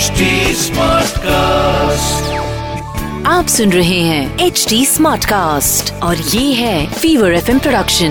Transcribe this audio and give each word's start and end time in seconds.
HD 0.00 0.26
Smartcast. 0.56 1.16
आप 3.26 3.46
सुन 3.48 3.72
रहे 3.72 4.00
हैं 4.00 4.38
एच 4.38 4.66
डी 4.68 4.86
स्मार्ट 4.86 5.24
कास्ट 5.24 6.02
और 6.02 6.16
ये 6.16 6.54
है 6.54 6.92
फीवर 6.92 7.34
एफ़ 7.34 7.58
प्रोडक्शन 7.58 8.10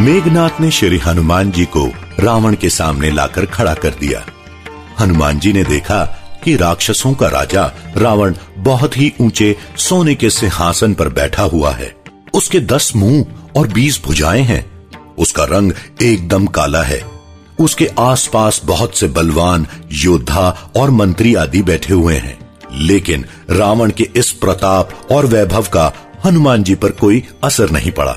मेघनाथ 0.00 0.60
ने 0.60 0.70
श्री 0.70 0.98
हनुमान 0.98 1.50
जी 1.50 1.64
को 1.64 1.92
रावण 2.20 2.54
के 2.54 2.68
सामने 2.68 3.10
लाकर 3.10 3.46
खड़ा 3.46 3.74
कर 3.74 3.90
दिया। 3.90 4.26
हनुमान 5.00 5.38
जी 5.38 5.52
ने 5.52 5.64
देखा 5.64 6.04
कि 6.44 6.56
राक्षसों 6.56 7.14
का 7.14 7.28
राजा 7.28 7.72
रावण 7.96 8.34
बहुत 8.58 8.98
ही 8.98 9.12
ऊँचे 9.20 9.56
सोने 9.76 10.14
के 10.14 10.30
सिंहासन 10.30 10.94
पर 10.94 11.08
बैठा 11.08 11.42
हुआ 11.42 11.72
है। 11.72 11.96
उसके 12.34 12.60
दस 12.60 12.92
मुँह 12.96 13.26
और 13.56 13.68
बीस 13.68 14.02
भुजाएँ 14.04 14.42
हैं। 14.42 14.70
उसका 15.18 15.44
रंग 15.44 15.72
एकदम 16.02 16.46
काला 16.46 16.82
है। 16.82 17.17
उसके 17.60 17.90
आसपास 17.98 18.60
बहुत 18.64 18.98
से 18.98 19.08
बलवान, 19.08 19.66
योद्धा 19.92 20.72
और 20.76 20.90
मंत्री 20.90 21.34
आदि 21.34 21.62
बैठे 21.62 21.94
हुए 21.94 22.14
हैं। 22.14 22.38
लेकिन 22.72 23.24
रावण 23.50 23.90
के 23.90 24.08
इस 24.16 24.30
प्रताप 24.30 25.08
और 25.10 25.26
वैभव 25.26 25.62
का 25.62 25.92
हनुमान 26.24 26.62
जी 26.62 26.74
पर 26.74 26.90
कोई 26.90 27.24
असर 27.44 27.70
नहीं 27.70 27.92
पड़ा। 27.92 28.16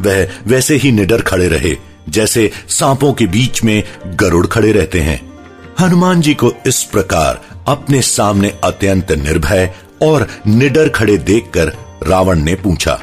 वह 0.00 0.28
वैसे 0.46 0.76
ही 0.76 0.92
निडर 0.92 1.22
खड़े 1.22 1.48
रहे, 1.48 1.76
जैसे 2.08 2.50
सांपों 2.68 3.12
के 3.12 3.26
बीच 3.26 3.64
में 3.64 3.84
गरुड़ 4.06 4.46
खड़े 4.46 4.72
रहते 4.72 5.00
हैं। 5.00 5.32
हनुमान 5.80 6.20
जी 6.20 6.34
को 6.34 6.52
इस 6.66 6.82
प्रकार 6.82 7.42
अपने 7.68 8.02
सामने 8.02 8.58
अत्यंत 8.64 9.12
निर्भय 9.12 9.74
और 10.02 10.28
निडर 10.46 10.88
खड़े 10.88 11.18
देखकर 11.18 11.72
रावण 12.06 12.38
ने 12.38 12.54
पूछा, 12.54 13.00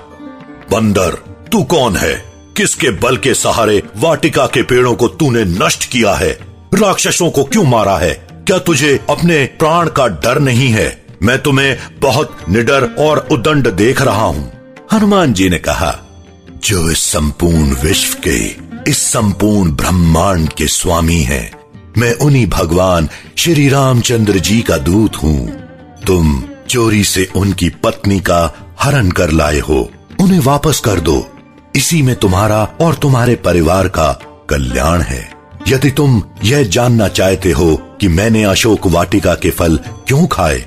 बंदर, 0.72 1.10
तू 1.52 1.64
कौन 1.64 1.96
है? 1.96 2.35
किसके 2.58 2.90
बल 2.90 3.18
के 3.18 3.34
सहारे 3.34 3.84
वाटिका 3.98 4.46
के 4.46 4.64
पेड़ों 4.64 4.96
को 4.96 5.08
तूने 5.08 5.46
नष्ट 5.46 5.90
किया 5.90 6.14
है? 6.14 6.40
राक्षसों 6.74 7.30
को 7.30 7.44
क्यों 7.44 7.64
मारा 7.64 7.98
है? 7.98 8.28
क्या 8.32 8.58
तुझे 8.58 9.00
अपने 9.10 9.46
प्राण 9.46 9.90
का 9.90 10.08
डर 10.08 10.40
नहीं 10.40 10.70
है? 10.70 11.06
मैं 11.24 11.42
तुम्हें 11.42 11.78
बहुत 12.00 12.38
निडर 12.50 12.84
और 12.86 13.28
उदंड 13.32 13.72
देख 13.72 14.02
रहा 14.02 14.26
हूँ। 14.26 14.52
हनुमान 14.94 15.34
जी 15.34 15.50
ने 15.50 15.58
कहा, 15.58 16.00
जो 16.66 16.92
इस 16.92 16.98
संपूर्ण 16.98 17.76
विश्व 17.76 18.18
के, 18.28 18.46
इस 18.92 18.98
संपूर्ण 18.98 19.72
ब्रह्मांड 19.72 20.50
के 20.50 20.68
स्वामी 20.68 21.22
हैं, 21.22 21.52
मैं 21.98 22.14
उन्हीं 22.14 22.48
भगवान 22.48 23.10
श्री 23.38 23.70
रामचंद्र 23.70 24.40
जी 24.40 24.62
का 24.62 24.78
दूत 24.78 25.16
हूँ। 25.16 25.50
तुम 26.08 26.44
चोरी 26.70 27.04
से 27.04 27.30
उनकी 27.36 27.70
पत्नी 27.70 28.20
का 28.20 28.56
हरण 28.82 29.12
कर 29.12 29.32
लाए 29.32 29.60
हो। 29.60 29.92
उन्हें 30.22 30.40
वापस 30.40 30.80
कर 30.80 31.00
दो। 31.00 31.35
इसी 31.76 32.02
में 32.02 32.16
तुम्हारा 32.16 32.64
और 32.82 32.96
तुम्हारे 32.96 33.36
परिवार 33.36 33.88
का 33.88 34.12
कल्याण 34.50 35.02
है। 35.02 35.24
यदि 35.68 35.90
तुम 35.92 36.22
यह 36.44 36.64
जानना 36.64 37.08
चाहते 37.08 37.52
हो 37.52 37.76
कि 38.02 38.08
मैंने 38.08 38.44
अशोक 38.44 38.88
वाटिका 38.88 39.34
के 39.36 39.50
फल 39.50 39.78
क्यों 40.08 40.26
खाए, 40.28 40.60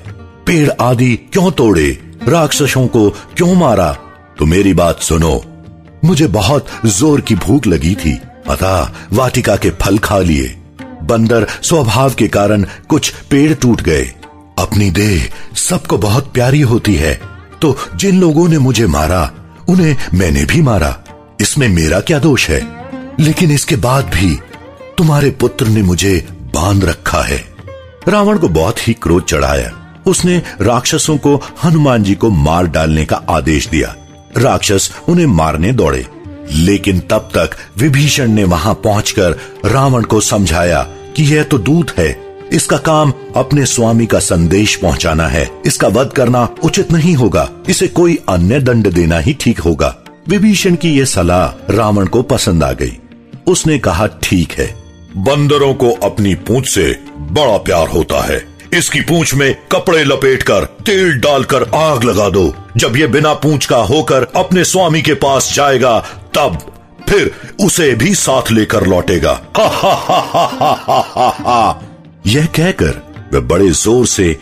पेड़ 0.45 0.69
आदि 0.81 1.15
क्यों 1.33 1.51
तोड़े, 1.51 1.89
राक्षसों 2.27 2.87
को 2.87 3.09
क्यों 3.09 3.53
मारा 3.55 3.91
तो 4.39 4.45
मेरी 4.45 4.73
बात 4.73 4.99
सुनो। 4.99 5.41
मुझे 6.05 6.27
बहुत 6.27 6.67
ज़ोर 6.85 7.21
की 7.21 7.35
भूख 7.35 7.67
लगी 7.67 7.95
थी। 7.95 8.17
अतः 8.49 8.91
वाटिका 9.13 9.55
के 9.55 9.69
फल 9.71 9.97
खा 9.97 10.19
लिए। 10.19 10.55
बंदर 11.03 11.47
स्वभाव 11.61 12.13
के 12.13 12.27
कारण 12.27 12.65
कुछ 12.89 13.13
पेड़ 13.29 13.53
टूट 13.53 13.81
गए। 13.81 14.03
अपनी 14.59 14.89
देह 14.91 15.29
सबको 15.59 15.97
बहुत 15.97 16.31
प्यारी 16.33 16.61
होती 16.61 16.95
है। 16.95 17.13
तो 17.61 17.75
जिन 17.95 18.19
लोगों 18.19 18.47
ने 18.49 18.57
मुझे 18.57 18.87
मारा 18.87 19.29
उन्हें 19.69 19.97
मैंने 20.13 20.45
भी 20.45 20.61
मारा। 20.61 21.03
इसमें 21.41 21.67
मेरा 21.67 21.99
क्या 21.99 22.19
दोष 22.19 22.49
है? 22.49 22.85
लेकिन 23.19 23.51
इसके 23.51 23.75
बाद 23.75 24.05
भी 24.05 24.39
तुम्हारे 24.97 25.31
पुत्र 25.31 25.67
ने 25.67 25.81
मुझे 25.81 26.27
बाँध 26.31 26.85
रखा 26.85 27.21
है। 27.21 27.45
रावण 28.07 28.37
को 28.37 28.49
बहुत 28.49 28.87
ही 28.87 28.93
क्रोध 28.93 29.25
चढ़ाया। 29.25 30.01
उसने 30.05 30.41
राक्षसों 30.61 31.17
को 31.17 31.41
हनुमान 31.63 32.03
जी 32.03 32.15
को 32.15 32.29
मार 32.29 32.67
डालने 32.67 33.05
का 33.05 33.21
आदेश 33.29 33.67
दिया। 33.67 33.95
राक्षस 34.37 34.91
उन्हें 35.09 35.25
मारने 35.25 35.71
दौड़े। 35.71 36.07
लेकिन 36.51 36.99
तब 36.99 37.29
तक 37.37 37.49
विभीषण 37.77 38.27
ने 38.27 38.43
वहाँ 38.43 38.73
पहुंचकर 38.73 39.31
रावण 39.65 40.03
को 40.03 40.21
समझाया 40.21 40.83
कि 41.15 41.35
यह 41.35 41.43
तो 41.43 41.57
दूत 41.57 41.91
है। 41.97 42.28
इसका 42.53 42.77
काम 42.77 43.13
अपने 43.35 43.65
स्वामी 43.65 44.05
का 44.05 44.19
संदेश 44.19 44.75
पहुंचाना 44.75 45.27
है। 45.27 45.51
इसका 45.65 45.87
वध 45.87 46.09
करना 46.09 46.49
उचित 46.63 46.91
नहीं 46.91 47.15
होगा। 47.15 47.49
इसे 47.69 47.87
कोई 47.87 48.19
अन्य 48.29 48.59
दंड 48.59 48.93
देना 48.93 49.19
ही 49.19 49.33
ठीक 49.33 49.59
होगा। 49.59 49.95
विभीषण 50.29 50.75
की 50.75 50.99
यह 50.99 51.05
सलाह 51.05 51.73
रावण 51.73 52.07
को 52.07 52.21
पसंद 52.21 52.63
आ 52.63 52.71
गई। 52.71 52.97
उसने 53.47 53.79
कहा, 53.79 54.07
ठीक 54.07 54.51
है। 54.51 54.75
बंदरों 55.17 55.73
को 55.73 55.91
अपनी 55.91 56.35
पूंछ 56.35 56.69
से 56.69 56.99
बड़ा 57.17 57.57
प्यार 57.57 57.87
होता 57.87 58.25
है। 58.25 58.47
इसकी 58.73 59.01
पूंछ 59.01 59.33
में 59.33 59.55
कपड़े 59.71 60.03
लपेटकर, 60.03 60.65
तेल 60.65 61.19
डालकर 61.19 61.63
आग 61.63 62.03
लगा 62.03 62.29
दो। 62.29 62.55
जब 62.77 62.97
ये 62.97 63.07
बिना 63.07 63.33
पूंछ 63.33 63.65
का 63.65 63.77
होकर 63.77 64.27
अपने 64.35 64.63
स्वामी 64.63 65.01
के 65.01 65.13
पास 65.13 65.53
जाएगा, 65.55 65.99
तब 66.33 66.59
फिर 67.09 67.31
उसे 67.61 67.95
भी 67.95 68.15
साथ 68.15 68.51
लेकर 68.51 68.87
लौटेगा। 68.87 69.41
हा 69.57 69.67
हा 69.67 69.93
हा 69.93 70.19
हा 70.19 70.83
हा 70.87 70.99
हा 71.15 71.29
हा। 71.29 71.83
यह 72.27 72.45
कहकर 72.45 73.01
वह 73.33 73.39
बड़े 73.39 73.69
ज़ोर 73.69 74.05
से 74.07 74.37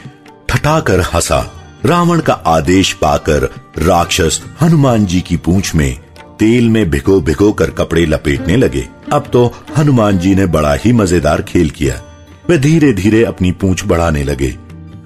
ठठाकर 0.49 0.99
हंसा। 1.13 1.39
रावण 1.85 2.19
का 2.19 2.33
आदेश 2.47 2.91
पाकर 2.93 3.43
राक्षस 3.79 4.41
हनुमान 4.61 5.05
जी 5.05 5.21
की 5.21 5.37
पूंछ 5.37 5.73
में 5.75 5.97
तेल 6.39 6.69
में 6.69 6.89
भिगो 6.89 7.19
भिगो 7.21 7.51
कर 7.51 7.69
कपड़े 7.69 8.05
लपेटने 8.05 8.55
लगे। 8.55 8.87
अब 9.13 9.29
तो 9.33 9.45
हनुमान 9.77 10.17
जी 10.17 10.33
ने 10.35 10.45
बड़ा 10.45 10.73
ही 10.73 10.91
मज़ेदार 10.93 11.41
खेल 11.41 11.69
किया। 11.69 12.01
वे 12.49 12.57
धीरे 12.57 12.91
धीरे 12.93 13.23
अपनी 13.25 13.51
पूंछ 13.51 13.85
बढ़ाने 13.85 14.23
लगे। 14.23 14.49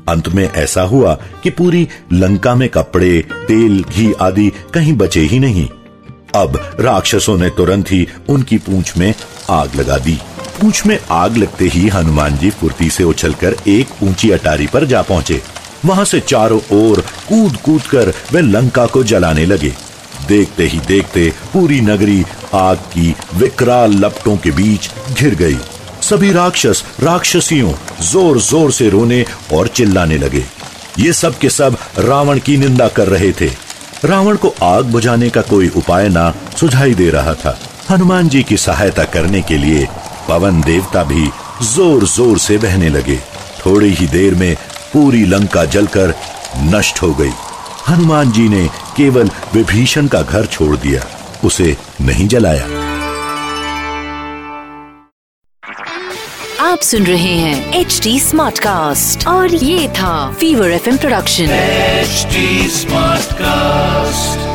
अंत 0.09 0.27
में 0.29 0.43
ऐसा 0.43 0.81
हुआ 0.81 1.13
कि 1.43 1.49
पूरी 1.49 1.87
लंका 2.13 2.55
में 2.55 2.67
कपड़े, 2.69 3.21
तेल, 3.47 3.83
घी 3.83 4.11
आदि 4.21 4.51
कहीं 4.73 4.93
बचे 4.93 5.21
ही 5.21 5.39
नहीं। 5.39 5.67
अब 6.35 6.59
राक्षसों 6.79 7.37
ने 7.37 7.49
तुरंत 7.49 7.91
ही 7.91 8.07
उनकी 8.29 8.57
पूंछ 8.57 8.97
में 8.97 9.13
आग 9.49 9.75
लगा 9.75 9.97
दी। 9.97 10.19
पूंछ 10.61 10.85
में 10.85 10.97
आग 11.11 11.37
लगते 11.37 11.65
ही 11.65 11.87
हनुमान 11.87 12.37
जी 12.37 12.49
फुर्ती 12.49 12.89
से 12.89 13.03
उछलकर 13.03 13.55
एक 13.67 14.03
ऊँची 14.03 14.29
अटारी 14.31 14.67
पर 14.67 14.85
जा 14.85 15.01
पहुँचे। 15.01 15.41
वहाँ 15.85 16.03
से 16.05 16.19
चारों 16.19 16.59
ओर 16.71 16.99
कूद 17.29 17.55
कूद 17.57 17.81
कर 17.91 18.13
वे 18.33 18.41
लंका 18.41 18.85
को 18.85 19.03
जलाने 19.03 19.45
लगे। 19.45 19.71
देखते 20.27 20.63
ही 20.63 20.79
देखते 20.87 21.27
पूरी 21.53 21.79
नगरी 21.81 22.23
आग 22.53 22.77
की 22.93 23.15
विकराल 23.35 23.93
लपटों 23.95 24.35
के 24.37 24.51
बीच 24.51 24.89
घिर 25.13 25.35
गई। 25.35 25.57
सभी 26.01 26.31
राक्षस, 26.31 26.83
राक्षसियों 26.99 27.71
ज़ोर 28.01 28.39
ज़ोर 28.39 28.71
से 28.71 28.89
रोने 28.89 29.23
और 29.53 29.67
चिल्लाने 29.69 30.17
लगे। 30.17 30.43
ये 30.99 31.13
सब 31.13 31.37
के 31.39 31.49
सब 31.49 31.77
रावण 31.99 32.39
की 32.39 32.57
निंदा 32.57 32.87
कर 32.89 33.07
रहे 33.07 33.31
थे। 33.31 33.49
रावण 34.05 34.35
को 34.35 34.53
आग 34.63 34.91
बुझाने 34.91 35.29
का 35.29 35.41
कोई 35.41 35.69
उपाय 35.75 36.09
ना 36.09 36.33
सुझाई 36.59 36.93
दे 36.93 37.09
रहा 37.09 37.33
था। 37.35 37.57
हनुमान 37.89 38.29
जी 38.29 38.43
की 38.43 38.57
सहायता 38.57 39.03
करने 39.05 39.41
के 39.41 39.57
लिए 39.57 39.87
पवन 40.31 40.61
देवता 40.63 41.03
भी 41.03 41.29
ज़ोर 41.65 42.05
ज़ोर 42.07 42.37
से 42.39 42.57
बहने 42.57 42.89
लगे। 42.89 43.17
थोड़ी 43.59 43.89
ही 43.93 44.07
देर 44.07 44.35
में 44.35 44.55
पूरी 44.93 45.23
लंका 45.25 45.63
जलकर 45.73 46.13
नष्ट 46.65 47.01
हो 47.01 47.13
गई। 47.13 47.31
हनुमान 47.87 48.31
जी 48.31 48.47
ने 48.49 48.67
केवल 48.97 49.29
विभीषण 49.53 50.07
का 50.07 50.21
घर 50.21 50.45
छोड़ 50.45 50.75
दिया 50.77 51.01
उसे 51.45 51.75
नहीं 52.01 52.27
जलाया। 52.27 52.65
आप 56.61 56.81
सुन 56.81 57.05
रहे 57.05 57.33
हैं 57.37 57.79
एच 57.79 57.99
डी 58.03 58.19
स्मार्ट 58.19 58.59
कास्ट 58.59 59.27
और 59.27 59.55
ये 59.55 59.87
था 59.97 60.13
fever 60.39 60.71
F 60.71 60.89
production 60.97 61.57
HD 62.05 62.45
Smartcast. 62.77 64.50